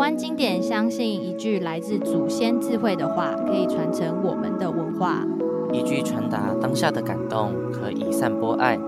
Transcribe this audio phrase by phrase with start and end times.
[0.00, 5.26] 湾经典相信一句来自祖先智慧的话，可以传承我们的文化。
[5.74, 8.78] 一句传达当下的感动，可以散播爱；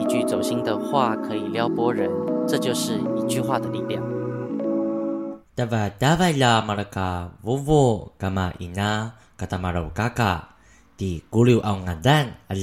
[0.00, 2.10] 一句走心的话，可以撩拨人。
[2.48, 4.02] 这就是一句话的力量。
[5.54, 10.56] 大瓦大瓦拉马拉卡，呜呜，干嘛伊娜，嘎达马罗嘎嘎，
[10.96, 12.56] 滴咕噜奥安丹，阿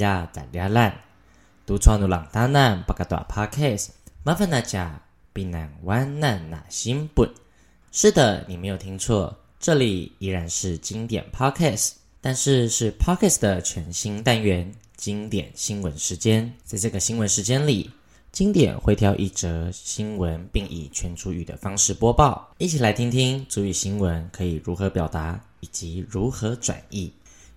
[7.98, 16.54] 是的，你没有听错，这里依然是经典 Podcast，但是是 Podcast 的全新单元——经典新闻时间。
[16.66, 17.90] 在这个新闻时间里，
[18.34, 27.10] 经典会挑一则新闻，并以全族语的方式播报，一起来听听族语新闻可以如何表达，以及如何转译。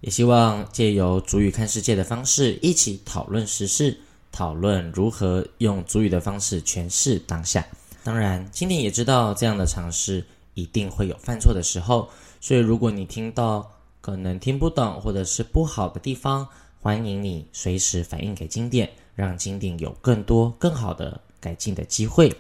[0.03, 3.99] 也希望借由族语看世界的方式，一起讨论时事，
[4.31, 7.67] 讨论如何用族语的方式诠释当下。
[8.09, 12.09] 当然，经典也知道这样的尝试一定会有犯错的时候，
[12.41, 16.49] 所以如果你听到可能听不懂或者是不好的地方，
[16.81, 18.91] 欢迎你随时反映给经典。
[19.15, 22.35] 让经典有更多更好的改进的机会，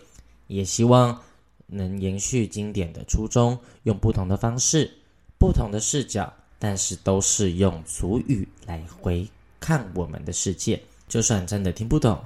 [0.46, 1.20] 也希望
[1.66, 4.90] 能延续经典的初衷，用不同的方式、
[5.38, 9.28] 不同的视角，但是都是用俗语来回
[9.60, 10.80] 看我们的世界。
[11.08, 12.18] 就算真的听不懂，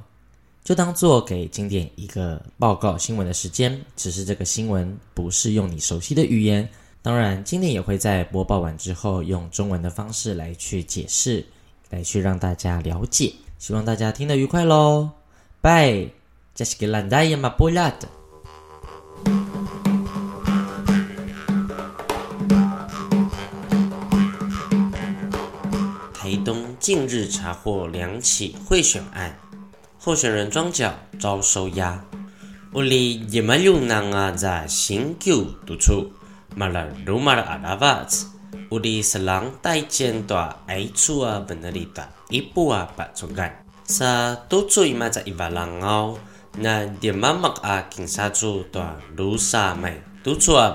[0.64, 3.80] 就当做给经典一个报告新闻的时间。
[3.96, 6.68] 只是这个新闻不是用你熟悉的语言，
[7.02, 11.44] 当然经典也会在播报完之后用中文的方式来去解释，
[11.90, 13.32] 来去让大家了解。
[13.58, 15.10] 希望大家听得愉快喽，
[15.60, 16.08] 拜！
[16.54, 18.08] 这是个烂大爷嘛，不辣的。
[26.12, 29.36] 台东近日查获两起贿选案，
[30.04, 32.04] 候选人庄脚遭收押。
[32.72, 36.10] 屋里也没有人啊，在新旧督促，
[36.56, 38.26] 马拉鲁马拉阿拉瓦子，
[38.72, 42.10] 屋里是人带剑大爱处啊，本那里大。
[42.30, 43.64] 一步啊，把出干。
[43.86, 46.18] sa 都做伊嘛在伊瓦朗奥，
[46.58, 50.74] 那点妈妈啊，警察组的卢沙美都做啊，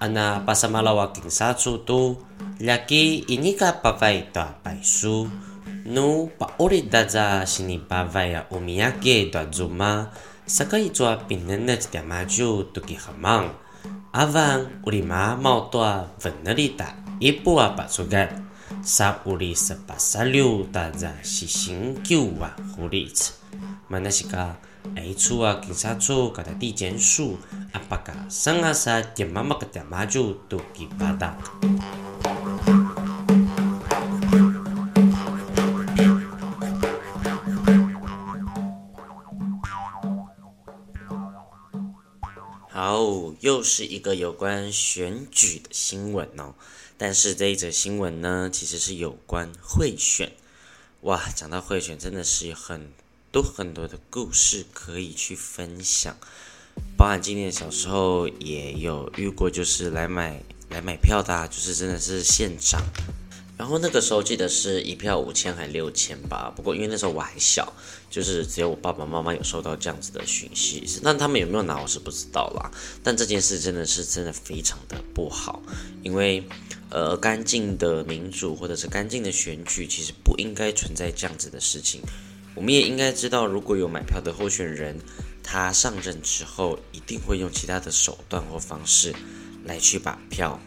[0.00, 2.16] 啊，那不沙拉只在马祖都
[2.56, 2.76] 问那
[6.68, 7.94] 里，大在一步
[8.60, 9.06] 伊瓦
[9.38, 10.10] 朗奥，
[10.50, 12.66] 所以做啊，点么恩迪马祖。
[14.12, 17.54] 阿扎西卡马萨莫萨尔，阿卡马
[19.30, 20.58] 西巴萨纳瓦
[24.00, 27.38] 拉金藏古，大抓一抓九罗乌啊，警察处搞的地检署，
[27.72, 31.36] 阿巴卡桑阿萨点妈妈个点马酒都给巴达。
[43.40, 46.54] 又是一个有关选举的新闻哦，
[46.98, 50.30] 但是这一则新闻呢，其实是有关贿选。
[51.00, 52.92] 哇，讲到贿选，真的是很
[53.32, 56.16] 都很多的故事可以去分享。
[56.96, 62.82] 包含今年小时候也有遇过，就是来买来买票的，就是真的是现场。
[63.58, 67.70] 然后那个时候记得是一票五千还六千吧，不过因为那时候我还小，
[68.08, 72.70] 就是只有我爸爸妈妈有收到这样子的讯息，但他们有没有拿我是不知道啦。
[73.02, 75.62] 但这件事真的是真的非常的不好，
[76.02, 76.42] 因为
[76.88, 82.00] 呃干净的民主或者是干净的选举，其实不应该存在这样子的事情。
[82.60, 84.94] 我们也应该知道，如果有买票的候选人，
[85.42, 89.14] 他上任之后一定会用其他的手段或方式
[89.64, 90.60] 来去把票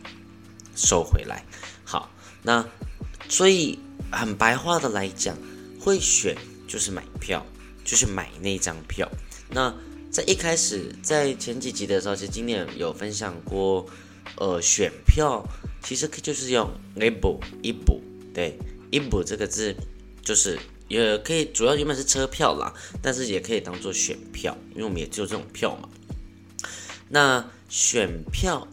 [0.75, 1.45] 收回来。
[1.83, 2.09] 好。
[2.41, 2.67] 那，
[3.29, 3.77] 所以
[4.11, 5.37] 很白话的来讲，
[5.79, 6.35] 会选
[6.67, 7.45] 就是买票，
[7.85, 9.07] 就是买那张票。
[9.47, 9.71] 那
[10.09, 13.85] 在一开始，在前几集的时候，其实今年有分享过，
[14.37, 15.45] 呃，选票
[15.83, 18.01] 其实就是用一补一补，
[18.33, 18.57] 对，
[18.89, 19.75] 一补这个字
[20.23, 20.57] 就是
[21.01, 25.89] 也可以，主要原本是车票啦，但是也可以当做选票，因为我们也只有这种票嘛。
[27.09, 28.67] 那选票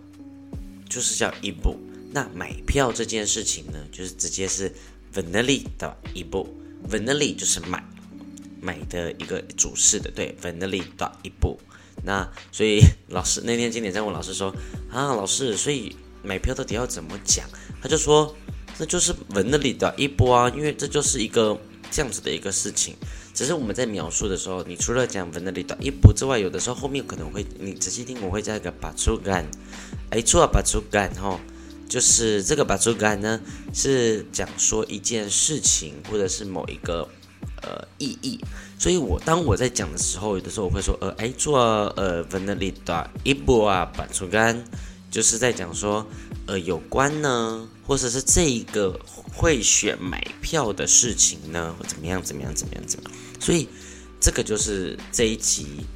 [0.89, 1.77] 就是叫一补。
[2.13, 4.73] 那买票这件事情呢，就是直接是
[5.15, 6.49] veneli 的一步
[6.91, 7.85] ，veneli 就是买
[8.61, 11.57] 买的一个主事的，对，veneli 的一步。
[12.03, 14.53] 那所以 老师那天经典在问老师说
[14.91, 15.95] 啊，老师，所以
[16.25, 17.49] 买票到底要怎么讲？
[17.81, 18.35] 他就说，
[18.79, 21.57] 那就是 veneli 的一步啊，因为这就是一个
[21.91, 22.95] 这样子的一个事情。
[23.35, 29.47] 只是我们在描述的时候，你除了讲 veneli 的一步之外，有的时候后面可能会你仔细听，我会加一个 b a t u g a n
[30.11, 31.39] 哎，错啊，batzugan 哈。
[31.89, 33.41] 就是这个把竹竿呢，
[33.75, 37.09] 是讲说一件事情或者是某一个
[37.63, 38.39] 呃意义，
[38.79, 41.59] 所以我当我在讲的时候，有的时候我会说呃哎做
[41.97, 44.63] 呃 venelita 一波啊把竹竿，
[45.11, 46.07] 就是在讲说
[46.51, 48.99] 呃有关呢，或者是这一个
[49.33, 53.69] 贿选买票的事情呢，或怎么样怎么样怎么样怎么样，所以
[54.19, 55.87] 这个就是这一集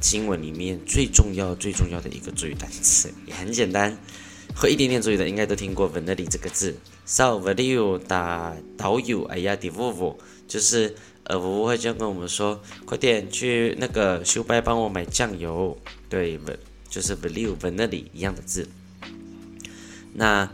[0.00, 3.98] 新闻里面最重要最重要的一个注意单词，也很简单。
[4.56, 6.74] 会一点点注意的，应该都听过 veneli 这个字。
[7.04, 10.18] ，so value 打导游，哎呀，的夫妇
[10.48, 15.76] 就是呃，我会这样跟我们说，快点去那个修白帮我买酱油。
[16.08, 16.40] 对，
[16.88, 18.66] 就是 veneli veneli 一样的字。
[20.14, 20.48] 那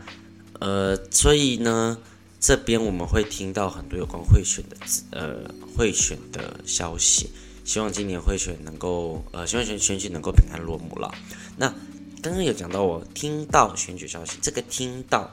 [0.59, 1.97] 呃，所以呢，
[2.39, 4.75] 这边我们会听到很多有关贿选的，
[5.11, 7.29] 呃，贿选的消息。
[7.63, 11.11] 希望今年贿选能够，呃，希望选选举能够平安落幕了。
[11.57, 11.73] 那。
[12.21, 15.29] 刚刚有讲到，我听到选举消息，这个听到，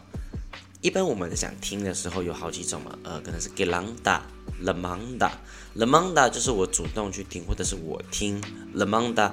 [0.82, 8.38] 一般我们在讲听的时候有好几种嘛，呃，可能是 gelanda，lemanda，lemanda 就是我主动去听，或者是我听
[8.76, 9.30] lemanda，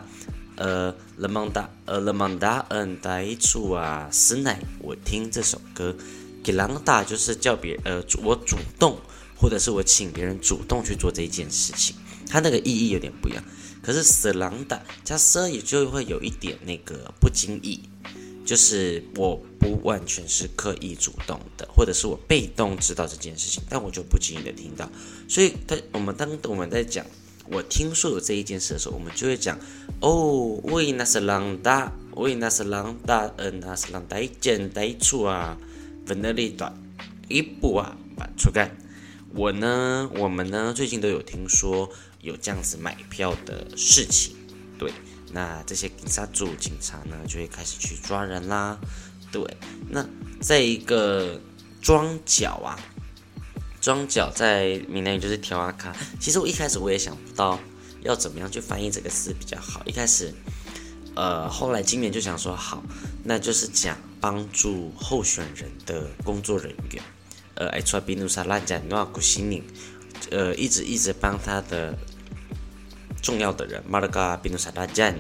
[0.59, 5.95] 呃，lemanda，呃，lemanda，嗯，带出啊，斯乃，我听这首歌
[6.43, 8.99] ，gelanda 就是叫别，呃，我主动，
[9.37, 11.95] 或者是我请别人主动去做这件事情，
[12.27, 13.41] 它那个意义有点不一样。
[13.81, 17.79] 可是死狼的加瑟也就会有一点那个不经意，
[18.45, 24.91] 就是我不完全是刻意主动的，或者是我被动知道这件事情，但我就不经意的听到。
[25.29, 27.05] 所以，他我们当我们在讲
[27.51, 29.59] 我听说有这一件事的时候，我们就会讲
[30.01, 35.57] 哦，喂，那是狼大，喂，那是狼大，嗯，那是狼大一件带出啊，
[36.05, 36.73] 分那里短
[37.27, 38.75] 一步啊，把出干。
[39.33, 41.89] 我呢，我们呢，最近都有听说。
[42.21, 44.35] 有这样子买票的事情，
[44.77, 44.91] 对，
[45.31, 48.77] 那这些警察组警察呢，就会开始去抓人啦，
[49.31, 49.41] 对，
[49.89, 50.05] 那
[50.41, 51.39] 在一个
[51.81, 52.77] 庄脚啊，
[53.81, 55.93] 庄脚在闽南语就是条仔脚。
[56.19, 57.59] 其实我一开始我也想不到
[58.01, 60.33] 要怎么样去翻译这个词比较好，一开始，
[61.15, 62.83] 呃，后来今年就想说好，
[63.23, 67.03] 那就是讲帮助候选人的工作人员，
[67.55, 69.63] 呃，爱出来比努沙拉讲诺古西宁，
[70.31, 71.97] 呃，一直一直帮他的。
[73.21, 75.13] 重要的人，马拉嘎、比努萨达詹、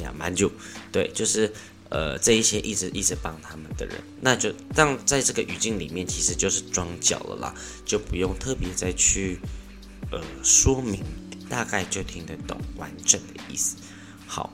[0.00, 0.52] 亚曼就，
[0.92, 1.50] 对，就是
[1.90, 7.54] 呃这一些一直一直帮他们的人，那就当在这个语境里面，其实就是装脚了啦，
[7.84, 9.38] 就不用特别再去
[10.10, 11.02] 呃说明，
[11.48, 13.76] 大概就听得懂完整的意思。
[14.26, 14.52] 好，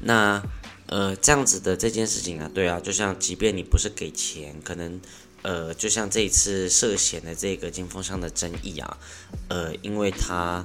[0.00, 0.42] 那
[0.86, 5.00] 呃这样子的这件事情啊，对啊，就像即便你不是给钱，可能
[5.42, 8.98] 呃就像这一次涉嫌的这个金峰上的争议啊，
[9.48, 10.64] 呃因为他。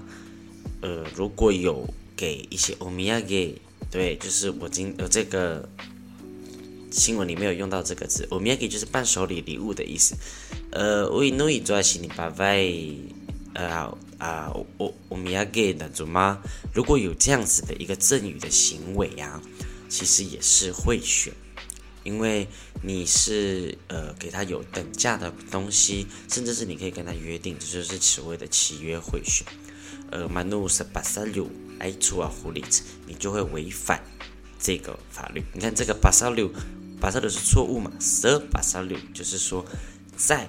[0.82, 3.62] 呃，如果有给一些欧米亚给，
[3.94, 5.70] 对，就是我今呃这个
[6.90, 10.16] 新闻里面有用到这个字，欧米亚给就是伴手礼礼物的意思。
[10.72, 12.66] 呃，我努伊做西尼巴外，
[13.54, 16.42] 呃啊，欧欧米亚给的祖妈？
[16.74, 19.40] 如果有这样子的一个赠与的行为啊，
[19.90, 21.32] 其实也是贿选，
[22.04, 22.48] 因为
[22.82, 29.46] 你是呃给他有等价的东西，甚至是你可以跟他约定，这就是所谓的契约贿选。
[30.12, 34.04] 呃，马努是巴萨六爱出啊，狐狸子，你就会违反
[34.60, 35.44] 这个法律。
[35.54, 36.52] 你看这个巴萨六，
[37.00, 37.92] 巴萨六是错误嘛？
[38.00, 39.66] 十巴萨六就是说，
[40.16, 40.48] 在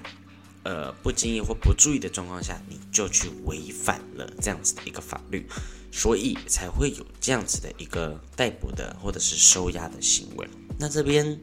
[0.61, 5.47] 呃不经意或不注意的状况下，你就去违反了这样子的一个法律，
[5.91, 10.47] 所以才会有这样子的一个逮捕的或者是收押的行为。
[10.77, 11.39] 那这边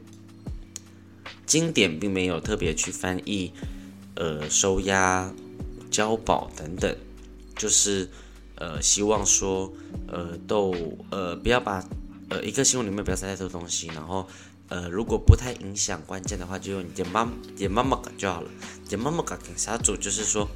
[1.45, 3.51] 经典并没有特别去翻译，
[4.15, 5.33] 呃，收押、
[5.89, 6.95] 交保等等。
[7.55, 8.09] 就是，
[8.55, 9.71] 呃，希望说，
[10.07, 10.73] 呃，都，
[11.11, 11.87] 呃，不要把，
[12.29, 14.27] 呃，一个新闻里面不要塞太多东西，然后，
[14.69, 18.49] 呃，如果不太影响关键的话，就用点妈，点妈妈就好了。
[18.89, 20.49] 点妈妈搞警察组就是说，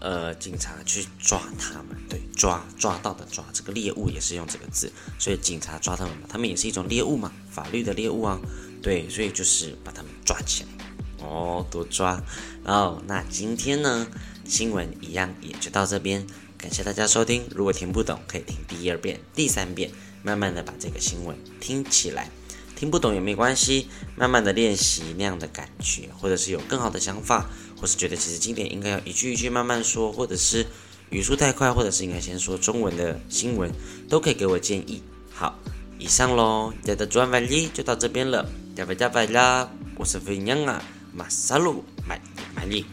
[0.00, 8.40] 呃，警察去抓他们，对，抓抓到的抓，这个猎物也是用这个字，所以警察抓他们嘛，他们也是一种猎物嘛，法律的猎物啊，
[8.82, 12.20] 对，所以就是把他们抓起来，哦，多抓。
[12.64, 14.06] 然后，那今天呢？
[14.46, 16.26] 新闻一样也就到这边，
[16.58, 17.44] 感谢大家收听。
[17.54, 19.92] 如果听不懂，可以听第二遍、第三遍，
[20.24, 22.28] 慢慢的把这个新闻听起来。
[22.74, 27.48] 听不懂也没关系，慢慢的练习那样的感觉，或者是有更好的想法，
[27.80, 30.66] 我是觉得其实经典应该要一句一句慢慢说，或者是
[31.10, 33.70] 语速太快，或者是应该先说中文的新闻，
[34.08, 35.02] 都可以给我建议。
[35.32, 35.58] 好，
[35.98, 38.46] 以上喽，今天的专访里就到这边了，
[38.76, 40.82] 拜拜拜拜啦，我是飞娘啊，
[41.14, 42.20] 马萨鲁，买
[42.54, 42.84] 买力。